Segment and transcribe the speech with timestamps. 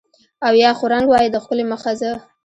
[0.45, 2.11] او یا خو رنګ وای د ښکلي مخ زه